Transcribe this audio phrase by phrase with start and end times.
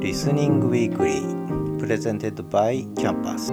[0.00, 3.52] Listening Weekly presented by キャンパス、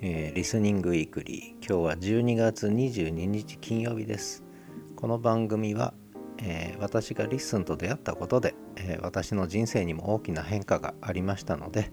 [0.00, 4.44] えー、 Listening Weekly 今日は12月22日金曜日です。
[4.94, 5.92] この番組は、
[6.40, 11.92] えー、私が LISTEN と出会ったことで、えー、私の人生にも大きな変化がありましたので、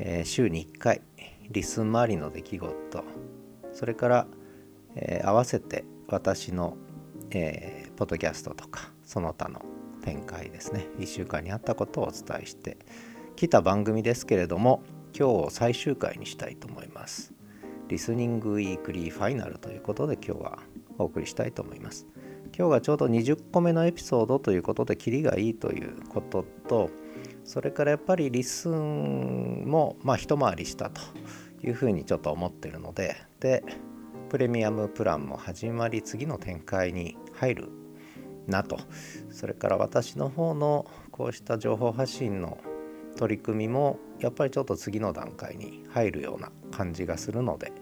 [0.00, 1.02] え週に1回
[1.48, 3.04] LISTEN 周りの出来事
[3.74, 4.26] それから、
[4.96, 6.76] え合わせて私の、
[7.30, 9.62] えポッドキャストとかその他の
[10.06, 10.86] 展開ですね。
[11.00, 12.78] 1週間にあったことをお伝えして
[13.34, 14.84] きた番組ですけれども
[15.18, 17.34] 今日を最終回にしたいと思います。
[17.88, 20.58] リスニングウィークリーファイナルということで今日は
[20.98, 22.06] お送りしたいと思います。
[22.56, 26.90] 今日がちょうど20個目のエピソードということでキリがいいということと
[27.44, 31.00] それからやっぱりリスンもまあ一回りしたと
[31.62, 33.64] いうふうにちょっと思ってるのでで
[34.30, 37.68] プレミアムプランも始まり次の展開に入る
[38.46, 38.78] なと。
[39.30, 42.58] それから私の方のこうした情報発信の
[43.16, 47.72] 取り組みもやっぱりちょっと次の段階に入るような感じがするので、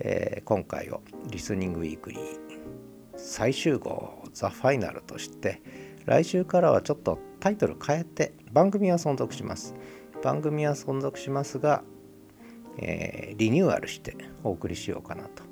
[0.00, 2.20] えー、今回をリスニングウィークリー
[3.16, 5.62] 最終号ザ・ファイナルとして
[6.04, 9.74] 来週からはちょっとタイトル変えて番組は存続します。
[10.22, 11.82] 番組は存続しますが、
[12.78, 15.44] えー、リニューアルしてお送りしようかなと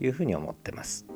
[0.00, 1.06] いうふうに思ってます。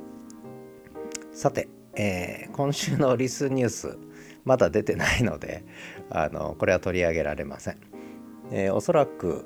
[1.33, 3.98] さてえー、今週のリスニュース
[4.44, 5.64] まだ出てないので
[6.11, 7.78] あのこれは取り上げられません、
[8.52, 9.44] えー、おそらく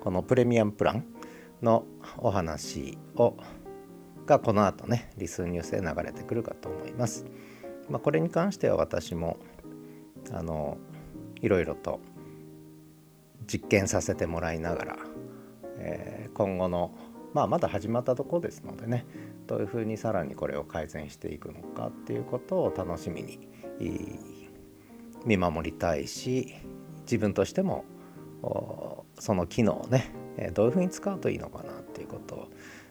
[0.00, 1.04] このプレミアムプラン
[1.60, 1.84] の
[2.18, 3.36] お話を
[4.26, 7.26] がこの後ねリスニュースで流れてくるかと思います、
[7.88, 9.36] まあ、これに関しては私も
[10.32, 10.78] あの
[11.40, 12.00] いろいろと
[13.46, 14.96] 実験させてもらいながら、
[15.78, 16.92] えー、今後の
[17.34, 19.04] まあまだ始まったところですのでね
[19.46, 23.38] どういうふうにさらにこれを改善していくのかっていうことを楽しみに
[25.24, 26.54] 見守りたいし
[27.02, 27.84] 自分としても
[29.18, 30.12] その機能をね
[30.54, 32.48] どういうふうに使うといいのかなっていうことを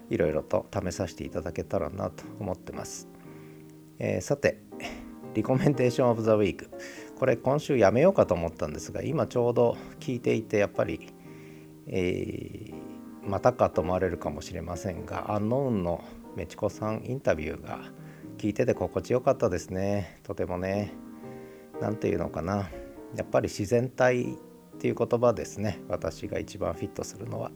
[0.09, 3.07] いろいろと試させていただけたらなと思ってます。
[3.97, 4.59] えー、さて
[5.33, 6.69] リコメンテーションオブザウィーク
[7.17, 11.13] これ今週やめようかと思ったんですが今ちょうど聞いていてやっぱり、
[11.87, 16.03] えー、またかと思われるかもしれませんがアンノーンの
[16.35, 17.79] メチコさんインタビューが
[18.37, 20.19] 聞いてて心地よかったですね。
[20.23, 20.93] とてもね。
[21.81, 22.69] 何て言うのかな。
[23.15, 24.37] やっぱり自然体っ
[24.79, 25.79] ていう言葉ですね。
[25.87, 27.51] 私が一番フィットするのは。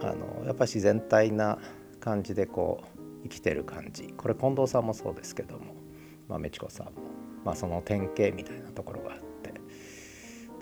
[0.00, 1.58] あのやっぱり自然体な
[2.00, 4.12] 感じでこう生きてる感じ。
[4.16, 5.74] これ近藤さんもそうですけども、
[6.28, 6.92] まあ、メチコさんも、
[7.44, 9.54] まあ、その典型みたいなところがあって。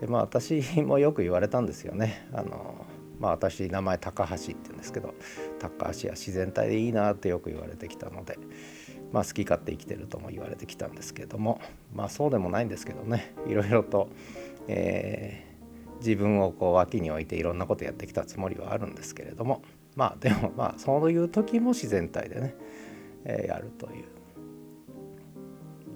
[0.00, 2.28] でまあ私もよく言われたんですよね。
[2.32, 2.86] あの
[3.18, 5.14] まあ私名前高橋って言うんですけど
[5.58, 8.38] 高橋は自然体でいいなってよく言われてきたので
[9.12, 11.60] まあ好き勝手生きてるとも言われてきたんですけども
[11.94, 14.08] まあそうでもないんですけどねいろいろと、
[14.68, 19.62] えー、自分をこう脇に置いていろんなことやってきたつもりはあるんですけれども
[19.96, 22.54] まあでもまあそういう時も自然体でね、
[23.24, 24.04] えー、やるという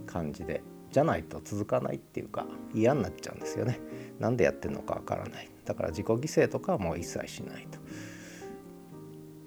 [0.06, 0.62] 感じで
[0.92, 3.80] じゃないと続かないっていうか嫌になっちゃうんですよね。
[4.18, 5.48] なんでやってんのかわからない。
[5.64, 7.78] だから自己犠牲とかはもう一切しないと。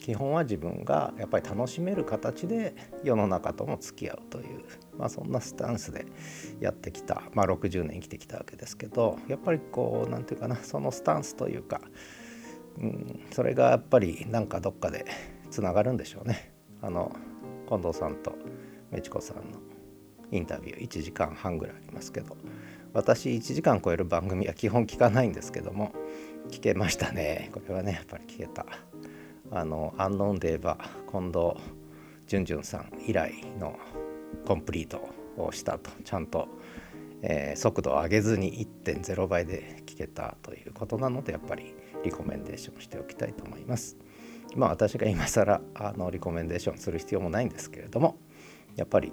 [0.05, 4.63] 基本は自分がやっぱり楽しめる形で世の中とも付き合うという、
[4.99, 6.05] まあ、そんなスタンスで
[6.59, 11.81] やってきた、まあ、60年生きてきたわけですけどやっぱりこう何て言うかなそのスタンスというか、
[12.77, 15.07] うん、それがやっぱりなんかどっかで
[15.49, 16.53] つながるんでしょうね。
[16.83, 17.11] あの
[17.67, 18.35] 近藤さんと
[18.91, 19.43] メチコさんの
[20.31, 22.37] インタビュー1時間半ぐらいありますけど
[22.95, 25.91] 私1時間超える番組は基本聞かないんですけども
[26.50, 27.50] 聞けましたね。
[27.53, 28.66] これはねやっぱり聞けた。
[29.51, 30.78] あのアンノンで言えば
[31.11, 31.61] 近藤
[32.25, 33.78] 淳淳さん以来の
[34.47, 35.91] コンプリートをしたと。
[36.06, 36.47] ちゃんと、
[37.22, 41.75] えー、速度を上げずに1.0倍で聞けたということなのでやっぱり
[42.06, 43.97] リコメンデーションしておきたいと思います。
[44.56, 48.17] まあ私が今更あのリコメンデーションする必要もないんですけれども
[48.77, 49.12] やっぱり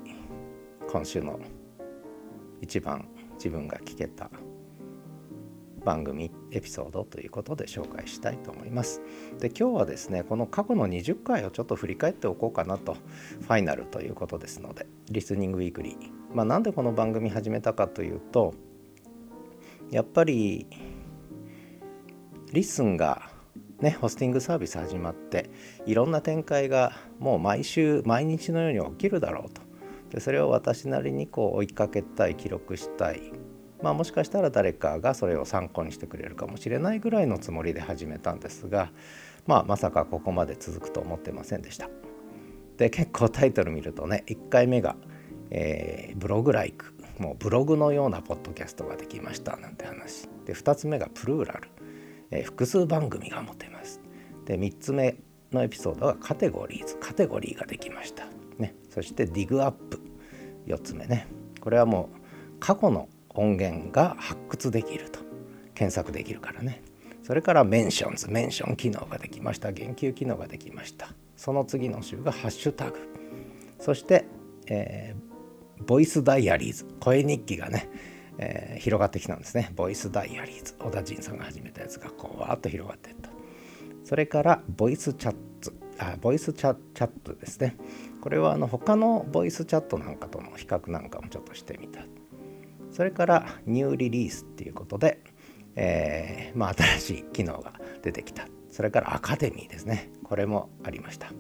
[0.89, 1.41] 今週の
[2.61, 3.09] 一番
[3.43, 4.31] 自分が聞けた
[5.85, 9.03] 番組エピソードということで紹介したいと思います。
[9.41, 12.95] で今日はですねこの過去の20回をちょっと振り返っておこうかなと
[13.41, 15.97] ファイナルということですのでリスニングウィークリー。
[16.33, 18.55] まあ、なんでこの番組始めたかというと
[19.91, 20.69] やっぱり
[22.53, 23.29] リスンが
[23.81, 25.51] ねホスティングサービス始まって
[25.85, 29.62] いろんな展開がもう毎週毎日のように起きるだろうと
[30.13, 33.33] でそれを私なりにこう追いかけたい記録したい。
[33.83, 38.93] まあもしかしたら誰かがそれを参考にしてくれるかもしれないぐらいのつもりで始めたんですが
[39.47, 41.89] まあまさかここまで続くと思ってませんでした。
[42.77, 44.97] で結構タイトル見るとね1回目が、
[45.51, 46.95] えー、 blog-like。
[47.19, 50.29] もうブログのようなポッドキャストができましたなんて話。
[50.45, 51.69] で2つ目が plural、
[52.31, 54.01] えー、複数番組が持てます。
[54.45, 55.17] で3つ目
[55.53, 56.97] のエピソードは categories。
[56.97, 58.27] カテゴリーができました、
[58.59, 59.92] ね、そして dig up。
[60.75, 61.27] 4つ目ね。
[61.61, 65.21] これはもう過去の音源が発掘できると。
[65.75, 66.83] 検索できるからね。
[67.23, 68.31] それから mentions。
[68.31, 69.73] メンション機能ができました。
[69.73, 71.09] 言及機能ができました。
[71.37, 72.99] その次の週がハッシュタグ。
[73.81, 74.27] そして、
[74.67, 76.87] えー、 voice diaries。
[77.01, 77.89] 声日記がね、
[78.39, 79.71] えー、広がってきたんですね。
[79.75, 79.95] voice diaries。
[79.95, 83.31] オダジンさんが始めたやつがこうわーっと広がっていった。
[84.05, 87.77] それからボイスチャットあボイスチャチャットですね。
[88.23, 92.05] これはあの他のボイスチャットなんかとの比較なんかもちょっとしてみた。
[92.93, 95.19] それから new release っていうことで、
[95.75, 97.73] えー、まあ、新しい機能が
[98.03, 98.47] 出てきた。
[98.71, 100.13] それからアカデミーですね。
[100.23, 101.33] これもありました。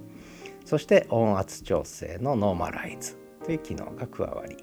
[0.64, 4.56] そして音圧調整のノーマライズという機能が加わり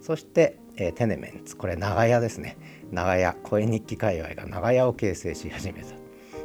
[0.00, 1.56] そして、えー、テネメンツ。
[1.56, 2.56] これ長屋ですね。
[2.92, 5.88] 長屋声日記界隈が長屋を形成し始めた。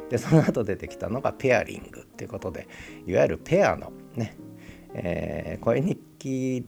[0.08, 2.66] でその後出てきたのがペアリングっていうことで
[3.06, 4.36] いわゆるペアのね、
[4.94, 6.66] えー、声日記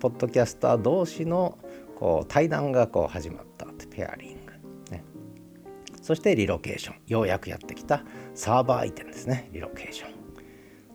[0.00, 1.58] ポッドキャスター同士の
[1.96, 4.52] こう対談がこう始まったってペアリング、
[4.90, 5.02] ね、
[6.02, 6.96] そしてリロケーション。
[7.06, 8.04] ようやくやってきた
[8.34, 9.48] サーバー移転ですね。
[9.52, 10.10] リロケーション。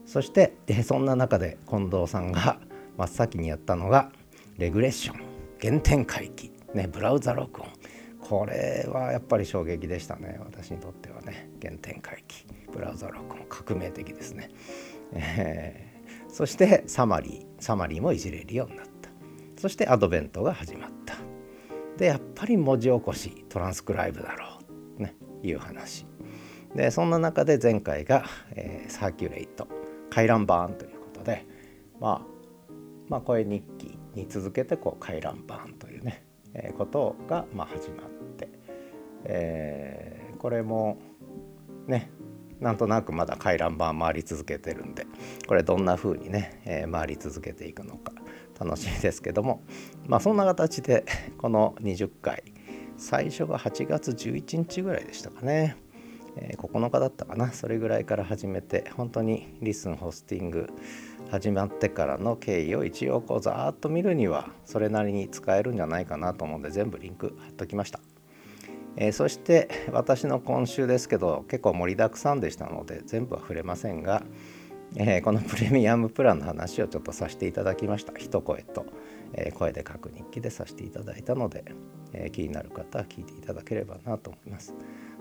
[0.06, 0.54] そして
[0.84, 2.60] そんな中で近藤さんが
[2.98, 4.12] 真っ先にやったのが
[4.58, 5.22] レグレッション。
[5.62, 7.68] 原点回帰、ね、ブラウザ録音。
[8.20, 10.40] これはやっぱり衝撃でしたね。
[10.40, 11.50] 私にとってはね。
[11.62, 12.46] 原点回帰。
[12.72, 14.50] ブラウザ録音革命的ですね、
[15.14, 15.91] えー、
[16.32, 19.10] そしてサマリーサマリーもいじれるようになった。
[19.58, 21.16] そしてアドベントが始まった。
[21.98, 24.60] でやっぱり文字起こしトランスクライブだろ
[24.98, 25.02] う。
[25.04, 26.06] ねいう話。
[26.76, 29.68] でそんな中で前回が、えー、サーキュレイト
[30.10, 31.46] 回覧板ということで
[32.00, 32.32] まあ
[33.10, 36.24] まあ声日記に続けてこう回覧板というね、
[36.54, 38.22] えー、ことがまあ始まって
[39.24, 40.98] えー、これも
[41.88, 42.10] ね
[42.62, 45.08] なんとなくまだ回覧板回り続けてるんで
[45.48, 48.14] これどんな風にね、えー、回り続けていくのか
[48.60, 49.64] 楽しみですけども
[50.08, 51.06] まあそんな形で
[51.40, 52.44] この20回
[52.98, 55.76] 最初が8月11日ぐらいでしたかね、
[56.38, 60.68] えー、9日だったかなそれぐらいから始めて本当にリスンホスティング
[61.32, 68.11] 始まってからの経緯を一応こうざーっと見るにはそれなりに使えるんじゃないかなと思うんで全部リンク貼っときました。
[68.98, 74.24] えー、そして私の今週ですけど結構盛りだくさんでしたので全部は触れませんが、
[74.96, 78.14] えー、このプレミアムプランの話をちょっとさせていただきました。
[78.18, 78.86] 一声と、
[79.34, 81.64] えー、声で書く日記でさせていただいたので、
[82.14, 84.74] え気になる方は聞いていただければなと思います。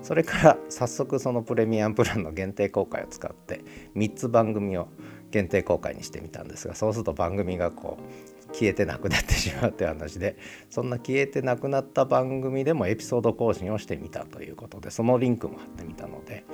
[0.03, 3.63] それから早速そのプレミアムプランの限定公開を使って
[3.95, 4.89] 3つ番組を
[5.31, 10.37] 限定公開にしてみたんですがそうすると番組がこう消えてなくなってしまうって話で
[10.69, 16.45] そんな消えてなくなった番組でもエピソード更新をしてみたということでそのリンクも貼ってみたので、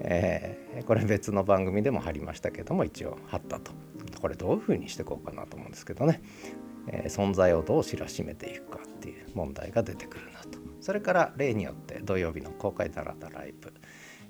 [0.00, 3.72] えー、これ別の番組でも貼りましたけども一応貼ったと。
[4.20, 6.22] これどういうふうにしていこうかなと思うんですけどね、
[6.88, 10.58] えー、存在をどう知らしめていくかっていう問題が出てくるなと。
[10.80, 13.72] それから例によって土曜日の公開ダラダライブ。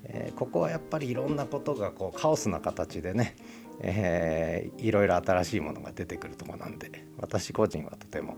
[0.04, 3.36] えー、ここはやっぱりいろんなことがこうカオスな形でね、
[3.80, 8.36] えー、いろいろ新しいものが出てくるとこなんで私個人はとても、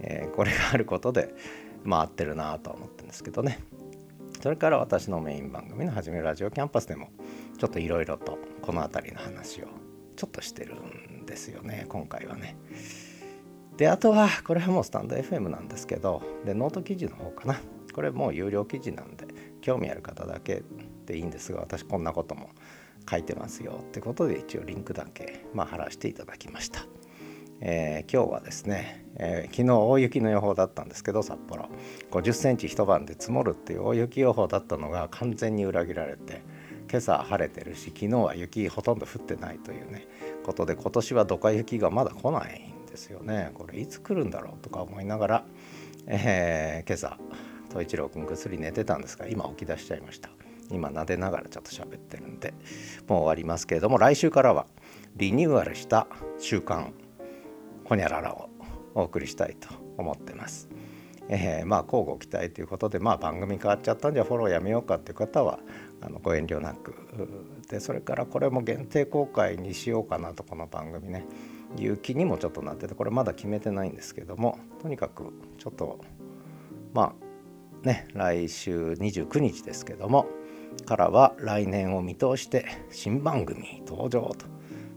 [0.00, 1.34] えー、これがあることで
[1.84, 3.60] まあ合ってるなとは思ってるんですけどね
[4.40, 7.10] それから私のメイン番組の「はじめラジオキャンパス」でも
[7.58, 9.66] ちょっといろいろとこの辺りの話を
[10.16, 12.56] ちょっとしてるんですよね今回はね。
[13.76, 17.60] であとはこれはもうスタンド FM なんですけどでノート記事の方かな
[17.94, 19.26] これもう有料記事なんで
[19.60, 20.62] 興味ある方だけ
[21.06, 22.50] でいいんですが私こんなことも
[23.08, 26.86] 書いてますよってことで一応リンクだけ、まあ、貼らせていただきました。
[27.64, 31.68] えー、今日はですね、えー、昨日大雪の予報だったんですけど札幌。
[32.10, 36.42] 50センチ一晩で積もるっていう大雪予報だったのが完全に裏切られて
[36.90, 40.08] 今朝晴れてるし昨日は雪ほとんど降ってないというね
[40.44, 43.52] ことで今年はドカ雪がまだ来ないんですよね。
[43.54, 45.44] これいつ来るんだろうとか思いながら、
[46.08, 47.16] えー、今朝
[47.68, 50.30] 統一郎君ぐっすり寝てたんですが今起き出しちゃいました。
[50.70, 52.54] 今撫でながらちょっと喋ってるんで
[53.08, 54.66] もう終わりますけれども来週からは
[55.16, 56.06] リニューアルした
[56.38, 56.94] 週刊
[57.84, 58.48] ほにゃららを
[58.94, 60.68] お送りしたいと思ってます。
[61.28, 65.60] えー、まあ交互期待ということで、まあ、番組変わっちゃったんじゃフォローやめようかっていう方は
[66.00, 66.94] あのご遠慮なく
[67.70, 71.24] でそれからこれも限定公開にしようかなとこの番組ね
[71.78, 76.00] いう気にもちょっとなっててこれまだ決めてないんですけどもとにかくちょっと
[76.92, 77.14] ま
[77.84, 80.26] あね来週29日ですけども
[80.86, 84.46] からは来年を見通して新番組登場と。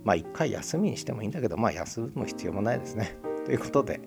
[0.03, 3.17] まあ一回休みにしてもいいんだけどまあ休む必要もないですね。
[3.45, 4.01] ということで、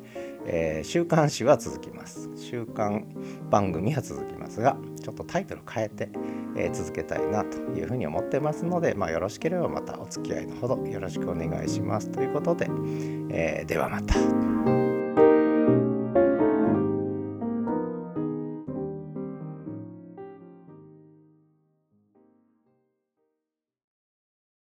[0.47, 2.31] えー、週刊誌は続きます。
[2.37, 3.07] 週刊
[3.51, 6.09] 番組は続きますがちょっとタイトル変えて、
[6.57, 12.11] えー、続けたいなというふうに思ってますので、まあ、よろしければまたお付き合いのほどよろしくお願いします。
[12.11, 12.69] ということで、
[13.31, 14.78] えー、ではまた。